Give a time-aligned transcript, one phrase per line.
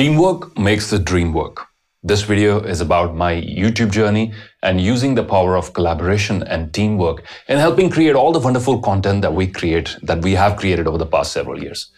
[0.00, 1.66] Teamwork makes the dream work.
[2.02, 7.22] This video is about my YouTube journey and using the power of collaboration and teamwork
[7.48, 10.96] in helping create all the wonderful content that we create, that we have created over
[10.96, 11.92] the past several years.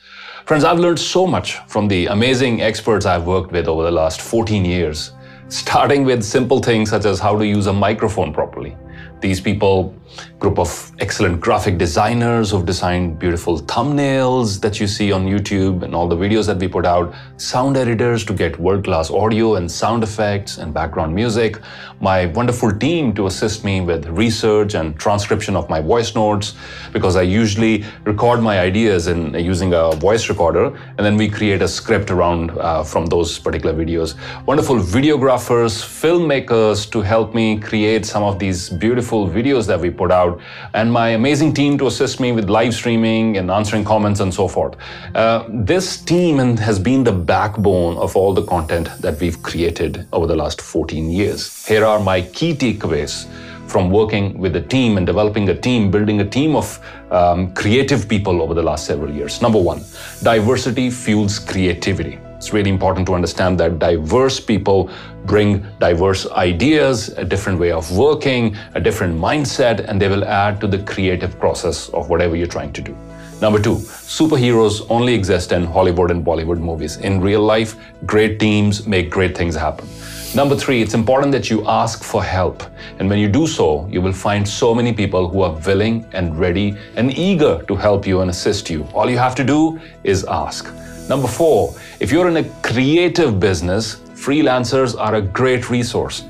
[0.45, 4.21] Friends, I've learned so much from the amazing experts I've worked with over the last
[4.21, 5.13] 14 years,
[5.49, 8.77] starting with simple things such as how to use a microphone properly.
[9.21, 9.95] These people
[10.39, 15.95] group of excellent graphic designers who've designed beautiful thumbnails that you see on YouTube and
[15.95, 20.03] all the videos that we put out, sound editors to get world-class audio and sound
[20.03, 21.61] effects and background music,
[22.01, 26.55] my wonderful team to assist me with research and transcription of my voice notes
[26.93, 30.67] because I usually record my ideas in using a voice recorder
[30.97, 34.17] and then we create a script around uh, from those particular videos.
[34.47, 40.02] Wonderful videographers, filmmakers to help me create some of these beautiful videos that we put
[40.11, 40.41] out,
[40.75, 44.49] and my amazing team to assist me with live streaming and answering comments and so
[44.49, 44.75] forth.
[45.15, 50.27] Uh, this team has been the backbone of all the content that we've created over
[50.27, 51.67] the last 14 years.
[51.67, 53.29] Here are my key takeaways
[53.69, 56.79] from working with a team and developing a team, building a team of
[57.11, 59.41] um, creative people over the last several years.
[59.41, 59.83] Number one,
[60.23, 62.19] diversity fuels creativity.
[62.43, 64.91] It's really important to understand that diverse people
[65.27, 70.61] bring diverse ideas, a different way of working, a different mindset, and they will add
[70.61, 72.97] to the creative process of whatever you're trying to do.
[73.41, 76.97] Number two, superheroes only exist in Hollywood and Bollywood movies.
[76.97, 77.77] In real life,
[78.07, 79.87] great teams make great things happen.
[80.35, 82.65] Number three, it's important that you ask for help.
[82.99, 86.37] And when you do so, you will find so many people who are willing and
[86.37, 88.83] ready and eager to help you and assist you.
[88.95, 90.67] All you have to do is ask.
[91.09, 96.25] Number four, if you're in a creative business, freelancers are a great resource.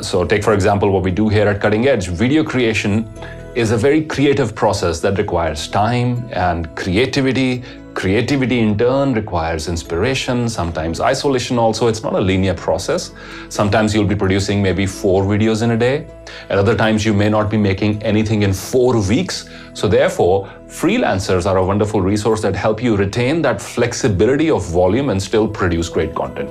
[0.00, 2.08] So, take for example what we do here at Cutting Edge.
[2.08, 3.08] Video creation
[3.54, 7.62] is a very creative process that requires time and creativity
[7.94, 11.88] Creativity in turn requires inspiration, sometimes isolation also.
[11.88, 13.12] It's not a linear process.
[13.48, 16.06] Sometimes you'll be producing maybe four videos in a day.
[16.48, 19.48] At other times, you may not be making anything in four weeks.
[19.74, 25.10] So, therefore, freelancers are a wonderful resource that help you retain that flexibility of volume
[25.10, 26.50] and still produce great content.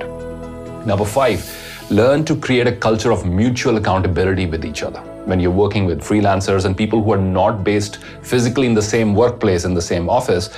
[0.85, 1.44] Number five,
[1.90, 6.02] learn to create a culture of mutual accountability with each other when you're working with
[6.02, 10.09] freelancers and people who are not based physically in the same workplace, in the same
[10.09, 10.50] office,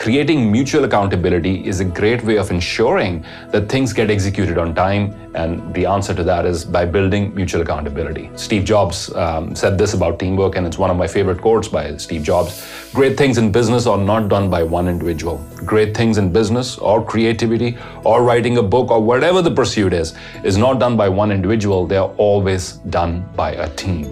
[0.00, 5.14] creating mutual accountability is a great way of ensuring that things get executed on time.
[5.34, 8.30] And the answer to that is by building mutual accountability.
[8.34, 11.96] Steve Jobs um, said this about teamwork, and it's one of my favorite quotes by
[11.98, 12.66] Steve Jobs.
[12.94, 15.36] Great things in business are not done by one individual.
[15.66, 20.14] Great things in business or creativity or writing a book or whatever the pursuit is,
[20.44, 21.86] is not done by one individual.
[21.86, 24.09] They are always done by a team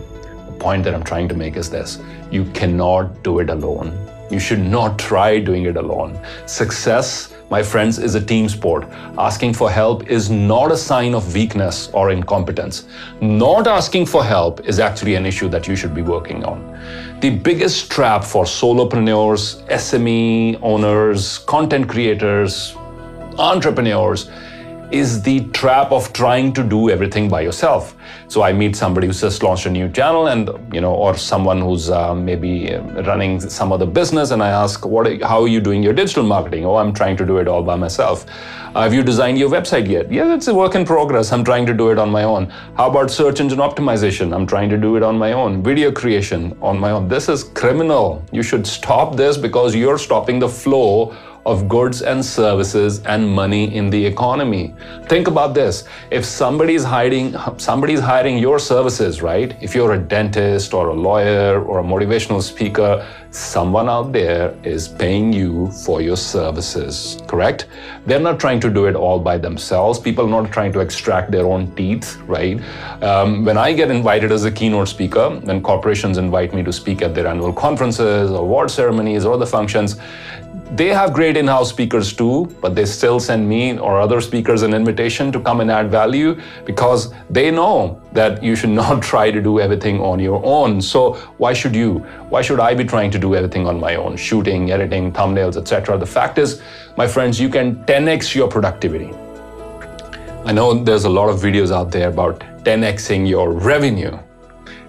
[0.59, 1.99] point that I'm trying to make is this
[2.31, 3.93] you cannot do it alone.
[4.31, 6.21] You should not try doing it alone.
[6.45, 8.85] Success, my friends, is a team sport.
[9.17, 12.85] Asking for help is not a sign of weakness or incompetence.
[13.23, 16.61] Not asking for help is actually an issue that you should be working on.
[17.21, 22.77] The biggest trap for solopreneurs, SME owners, content creators,
[23.39, 24.31] entrepreneurs
[24.91, 27.95] is the trap of trying to do everything by yourself.
[28.29, 31.61] So I meet somebody who's just launched a new channel, and you know, or someone
[31.61, 32.75] who's uh, maybe
[33.07, 35.23] running some other business, and I ask, "What?
[35.23, 37.77] How are you doing your digital marketing?" Oh, I'm trying to do it all by
[37.77, 38.27] myself.
[38.75, 40.13] Uh, have you designed your website yet?
[40.13, 41.33] Yeah, it's a work in progress.
[41.33, 42.51] I'm trying to do it on my own.
[42.77, 44.35] How about search engine optimization?
[44.35, 45.63] I'm trying to do it on my own.
[45.63, 47.09] Video creation on my own.
[47.09, 48.23] This is criminal.
[48.31, 51.17] You should stop this because you're stopping the flow
[51.49, 54.75] of goods and services and money in the economy.
[55.07, 55.85] Think about this.
[56.11, 59.57] If somebody's hiding somebody's hiring your services, right?
[59.63, 62.91] If you're a dentist or a lawyer or a motivational speaker,
[63.31, 67.67] someone out there is paying you for your services, correct?
[68.07, 69.99] They're not trying to do it all by themselves.
[69.99, 72.61] People are not trying to extract their own teeth, right?
[73.03, 77.03] Um, when I get invited as a keynote speaker, when corporations invite me to speak
[77.03, 79.97] at their annual conferences award ceremonies or other functions,
[80.73, 84.63] they have great in house speakers too, but they still send me or other speakers
[84.63, 89.31] an invitation to come and add value because they know that you should not try
[89.31, 90.83] to do everything on your own.
[90.83, 92.01] So, why should you?
[92.29, 94.17] Why should I be trying to do everything on my own?
[94.17, 95.97] Shooting, editing, thumbnails, etc.
[95.97, 96.61] The fact is,
[96.97, 99.15] my friends, you can 10x your productivity.
[100.45, 104.19] I know there's a lot of videos out there about 10xing your revenue.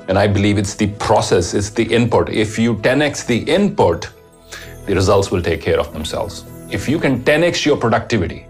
[0.08, 2.30] And I believe it's the process, it's the input.
[2.30, 4.10] If you 10x the input,
[4.90, 6.46] the results will take care of themselves.
[6.72, 8.48] If you can 10x your productivity,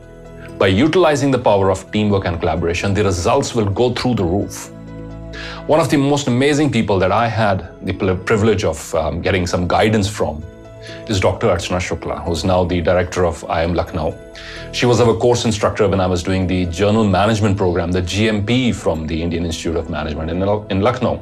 [0.58, 4.72] by utilizing the power of teamwork and collaboration, the results will go through the roof.
[5.68, 9.68] One of the most amazing people that I had the privilege of um, getting some
[9.68, 10.42] guidance from
[11.10, 11.48] is Dr.
[11.48, 14.18] Archana Shukla, who's now the director of IIM Lucknow.
[14.72, 18.74] She was our course instructor when I was doing the general management program, the GMP
[18.74, 20.42] from the Indian Institute of Management in,
[20.72, 21.22] in Lucknow.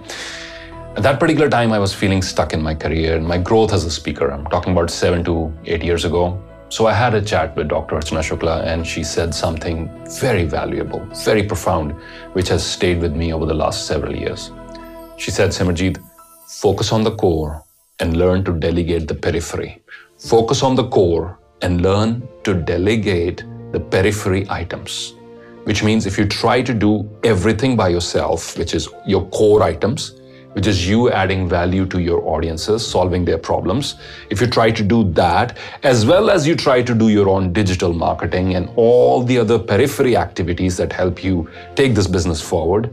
[0.97, 3.85] At that particular time, I was feeling stuck in my career and my growth as
[3.85, 4.31] a speaker.
[4.31, 6.41] I'm talking about seven to eight years ago.
[6.69, 7.97] So I had a chat with Dr.
[7.97, 11.91] Archana Shukla, and she said something very valuable, very profound,
[12.33, 14.49] which has stayed with me over the last several years.
[15.17, 16.03] She said, Simarjeet,
[16.47, 17.63] focus on the core
[17.99, 19.83] and learn to delegate the periphery.
[20.17, 25.13] Focus on the core and learn to delegate the periphery items.
[25.65, 30.16] Which means if you try to do everything by yourself, which is your core items,
[30.57, 33.93] which is you adding value to your audiences, solving their problems.
[34.31, 37.53] If you try to do that, as well as you try to do your own
[37.53, 42.89] digital marketing and all the other periphery activities that help you take this business forward,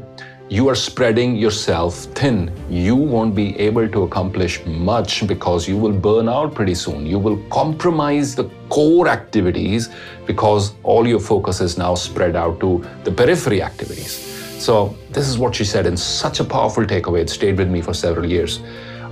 [0.51, 2.53] you are spreading yourself thin.
[2.69, 7.07] You won't be able to accomplish much because you will burn out pretty soon.
[7.07, 9.89] You will compromise the core activities
[10.27, 14.44] because all your focus is now spread out to the periphery activities.
[14.59, 17.21] So, this is what she said in such a powerful takeaway.
[17.21, 18.61] It stayed with me for several years.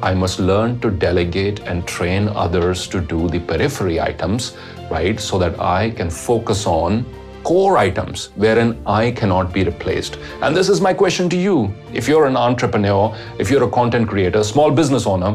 [0.03, 4.57] I must learn to delegate and train others to do the periphery items,
[4.91, 5.21] right?
[5.21, 7.05] So that I can focus on
[7.45, 10.19] core items wherein I cannot be replaced.
[10.43, 11.73] And this is my question to you.
[11.93, 15.33] If you're an entrepreneur, if you're a content creator, small business owner,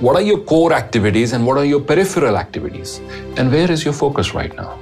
[0.00, 2.98] what are your core activities and what are your peripheral activities?
[3.36, 4.76] And where is your focus right now?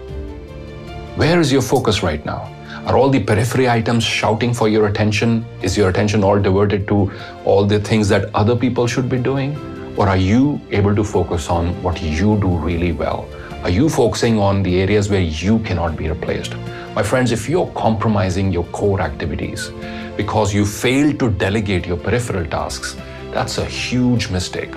[1.17, 2.56] Where is your focus right now?
[2.87, 5.45] Are all the periphery items shouting for your attention?
[5.61, 7.11] Is your attention all diverted to
[7.45, 9.57] all the things that other people should be doing?
[9.97, 13.29] Or are you able to focus on what you do really well?
[13.65, 16.55] Are you focusing on the areas where you cannot be replaced?
[16.95, 19.73] My friends, if you're compromising your core activities
[20.17, 22.97] because you fail to delegate your peripheral tasks,
[23.33, 24.73] that's a huge mistake,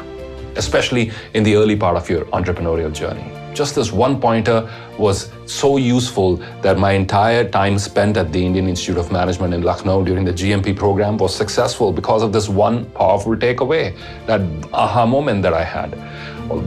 [0.55, 3.38] especially in the early part of your entrepreneurial journey.
[3.53, 8.67] Just this one pointer was so useful that my entire time spent at the Indian
[8.67, 12.85] Institute of Management in Lucknow during the GMP program was successful because of this one
[12.91, 13.95] powerful takeaway,
[14.27, 14.41] that
[14.73, 15.97] aha moment that I had.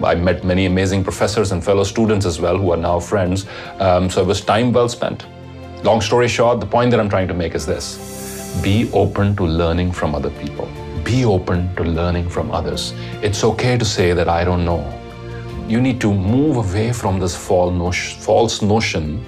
[0.05, 3.46] I met many amazing professors and fellow students as well who are now friends.
[3.81, 5.26] Um, so it was time well spent.
[5.82, 9.44] Long story short, the point that I'm trying to make is this be open to
[9.44, 10.70] learning from other people.
[11.02, 12.93] Be open to learning from others.
[13.23, 15.02] It's okay to say that I don't know
[15.69, 19.25] you need to move away from this false notion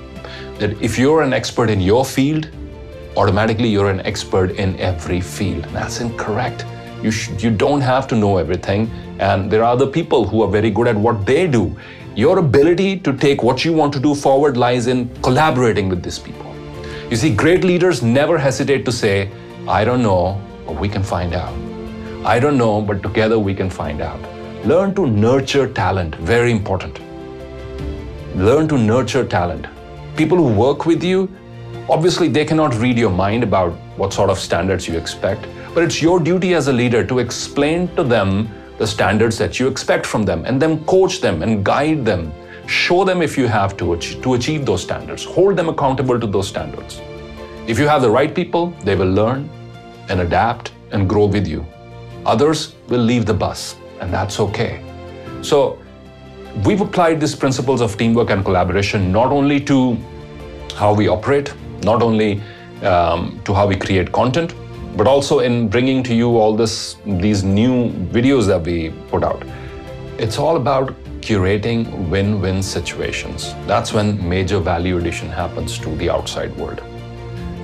[0.58, 2.48] that if you're an expert in your field,
[3.16, 5.64] automatically you're an expert in every field.
[5.72, 6.64] That's incorrect.
[7.02, 10.70] You, you don't have to know everything, and there are other people who are very
[10.70, 11.76] good at what they do.
[12.16, 16.18] Your ability to take what you want to do forward lies in collaborating with these
[16.18, 16.54] people.
[17.10, 19.30] You see, great leaders never hesitate to say,
[19.68, 21.54] I don't know, but we can find out.
[22.24, 24.33] I don't know, but together we can find out.
[24.64, 26.98] Learn to nurture talent, very important.
[28.34, 29.66] Learn to nurture talent.
[30.16, 31.28] People who work with you,
[31.90, 36.00] obviously, they cannot read your mind about what sort of standards you expect, but it's
[36.00, 40.22] your duty as a leader to explain to them the standards that you expect from
[40.22, 42.32] them and then coach them and guide them.
[42.66, 45.24] Show them if you have to, to achieve those standards.
[45.24, 47.02] Hold them accountable to those standards.
[47.66, 49.50] If you have the right people, they will learn
[50.08, 51.66] and adapt and grow with you.
[52.24, 54.82] Others will leave the bus and that's okay.
[55.42, 55.78] So
[56.64, 59.96] we've applied these principles of teamwork and collaboration not only to
[60.76, 62.42] how we operate, not only
[62.82, 64.54] um, to how we create content,
[64.96, 69.42] but also in bringing to you all this these new videos that we put out.
[70.18, 73.54] It's all about curating win-win situations.
[73.66, 76.82] That's when major value addition happens to the outside world.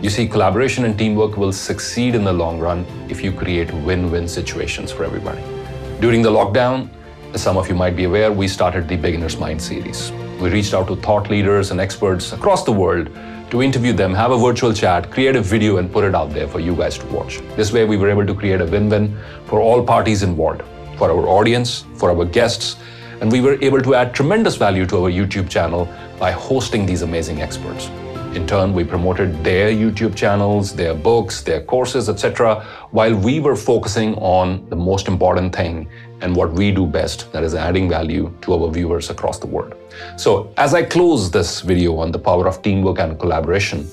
[0.03, 4.27] You see, collaboration and teamwork will succeed in the long run if you create win-win
[4.27, 5.60] situations for everybody.
[6.01, 6.89] During the lockdown,
[7.35, 10.11] as some of you might be aware, we started the Beginner's Mind series.
[10.41, 13.11] We reached out to thought leaders and experts across the world
[13.51, 16.49] to interview them, have a virtual chat, create a video, and put it out there
[16.49, 17.41] for you guys to watch.
[17.55, 19.15] This way, we were able to create a win win
[19.45, 20.63] for all parties involved,
[20.97, 22.77] for our audience, for our guests,
[23.21, 25.87] and we were able to add tremendous value to our YouTube channel
[26.19, 27.91] by hosting these amazing experts.
[28.33, 33.57] In turn, we promoted their YouTube channels, their books, their courses, etc., while we were
[33.57, 35.89] focusing on the most important thing
[36.21, 39.75] and what we do best, that is adding value to our viewers across the world.
[40.17, 43.91] So, as I close this video on the power of teamwork and collaboration,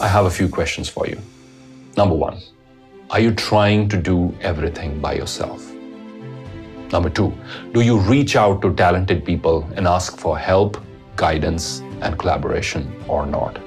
[0.00, 1.20] I have a few questions for you.
[1.96, 2.40] Number one,
[3.10, 5.70] are you trying to do everything by yourself?
[6.90, 7.32] Number two,
[7.72, 10.76] do you reach out to talented people and ask for help
[11.16, 13.60] guidance and collaboration or not?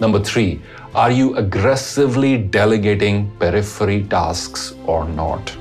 [0.00, 0.62] Number three,
[0.94, 5.56] are you aggressively delegating periphery tasks or not?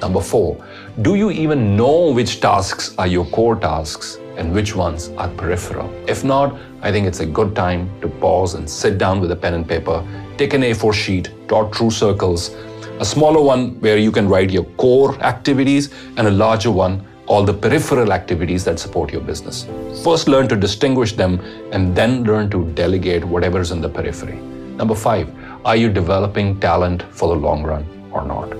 [0.00, 0.62] Number four,
[1.02, 5.90] do you even know which tasks are your core tasks and which ones are peripheral?
[6.06, 9.36] If not, I think it's a good time to pause and sit down with a
[9.36, 12.54] pen and paper, take an A4 sheet, draw true circles,
[13.00, 17.44] a smaller one where you can write your core activities, and a larger one, all
[17.44, 19.66] the peripheral activities that support your business.
[20.04, 21.40] First, learn to distinguish them
[21.72, 24.36] and then learn to delegate whatever is in the periphery.
[24.36, 25.32] Number five,
[25.64, 28.50] are you developing talent for the long run or not?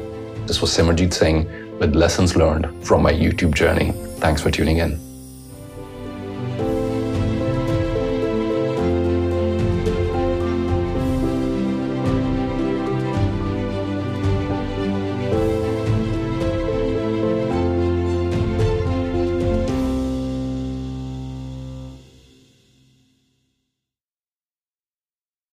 [0.46, 3.92] This was Simarjeet Singh with lessons learned from my YouTube journey.
[4.18, 5.05] Thanks for tuning in.